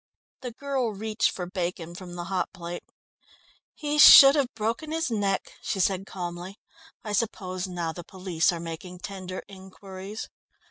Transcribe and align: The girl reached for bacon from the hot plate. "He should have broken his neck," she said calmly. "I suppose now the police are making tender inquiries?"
The 0.41 0.51
girl 0.51 0.93
reached 0.95 1.29
for 1.29 1.45
bacon 1.45 1.93
from 1.93 2.15
the 2.15 2.23
hot 2.23 2.51
plate. 2.53 2.81
"He 3.75 3.99
should 3.99 4.33
have 4.33 4.51
broken 4.55 4.91
his 4.91 5.11
neck," 5.11 5.53
she 5.61 5.79
said 5.79 6.07
calmly. 6.07 6.57
"I 7.03 7.13
suppose 7.13 7.67
now 7.67 7.93
the 7.93 8.03
police 8.03 8.51
are 8.51 8.59
making 8.59 9.01
tender 9.01 9.43
inquiries?" 9.47 10.27